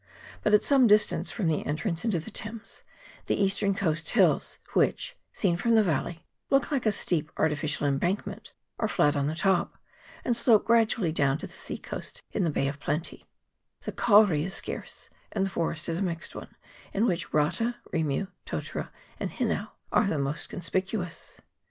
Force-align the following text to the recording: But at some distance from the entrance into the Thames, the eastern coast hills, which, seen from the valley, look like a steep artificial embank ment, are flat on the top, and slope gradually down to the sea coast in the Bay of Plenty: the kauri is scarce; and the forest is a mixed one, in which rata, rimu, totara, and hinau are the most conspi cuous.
But 0.41 0.55
at 0.55 0.63
some 0.63 0.87
distance 0.87 1.29
from 1.31 1.45
the 1.45 1.63
entrance 1.63 2.03
into 2.03 2.17
the 2.19 2.31
Thames, 2.31 2.81
the 3.27 3.35
eastern 3.39 3.75
coast 3.75 4.09
hills, 4.09 4.57
which, 4.73 5.15
seen 5.31 5.55
from 5.57 5.75
the 5.75 5.83
valley, 5.83 6.25
look 6.49 6.71
like 6.71 6.87
a 6.87 6.91
steep 6.91 7.31
artificial 7.37 7.85
embank 7.85 8.25
ment, 8.25 8.51
are 8.79 8.87
flat 8.87 9.15
on 9.15 9.27
the 9.27 9.35
top, 9.35 9.77
and 10.25 10.35
slope 10.35 10.65
gradually 10.65 11.11
down 11.11 11.37
to 11.37 11.45
the 11.45 11.53
sea 11.53 11.77
coast 11.77 12.23
in 12.31 12.43
the 12.43 12.49
Bay 12.49 12.67
of 12.67 12.79
Plenty: 12.79 13.27
the 13.83 13.91
kauri 13.91 14.43
is 14.43 14.55
scarce; 14.55 15.11
and 15.33 15.45
the 15.45 15.51
forest 15.51 15.87
is 15.87 15.99
a 15.99 16.01
mixed 16.01 16.33
one, 16.35 16.55
in 16.93 17.05
which 17.05 17.31
rata, 17.31 17.75
rimu, 17.93 18.27
totara, 18.43 18.89
and 19.19 19.29
hinau 19.29 19.67
are 19.91 20.07
the 20.07 20.17
most 20.17 20.49
conspi 20.49 20.81
cuous. 20.83 21.39